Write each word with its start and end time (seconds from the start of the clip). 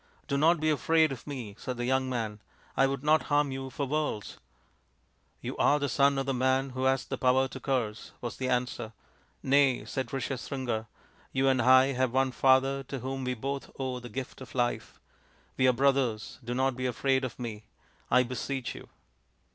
"Do 0.27 0.35
not 0.35 0.59
be 0.59 0.71
afraid 0.71 1.11
of 1.11 1.25
me/' 1.25 1.53
said 1.59 1.77
the 1.77 1.85
young 1.85 2.09
man," 2.09 2.39
I 2.75 2.87
would 2.87 3.03
not 3.03 3.25
harm 3.29 3.51
you 3.51 3.69
for 3.69 3.85
worlds/ 3.85 4.31
5" 4.31 4.39
You 5.43 5.57
are 5.57 5.77
the 5.77 5.87
son 5.89 6.17
of 6.17 6.25
the 6.25 6.33
man 6.33 6.71
who 6.71 6.85
has 6.85 7.05
the 7.05 7.19
power 7.19 7.47
to 7.49 7.59
curse/' 7.59 8.09
was 8.19 8.37
the 8.37 8.49
answer." 8.49 8.93
Nay/ 9.43 9.81
5 9.81 9.89
said 9.91 10.07
Rishyasringa," 10.07 10.87
you 11.33 11.47
and 11.47 11.61
I 11.61 11.91
have 11.93 12.11
one 12.13 12.31
Father 12.31 12.81
to 12.85 12.97
whom 13.01 13.25
we 13.25 13.35
both 13.35 13.69
owe 13.77 13.99
the 13.99 14.09
gift 14.09 14.41
of 14.41 14.55
life. 14.55 14.99
We 15.55 15.67
are 15.67 15.71
brothers. 15.71 16.39
Do 16.43 16.55
not 16.55 16.75
be 16.75 16.87
afraid 16.87 17.23
of 17.23 17.37
me, 17.37 17.65
I 18.09 18.23
beseech 18.23 18.73
you." 18.73 18.89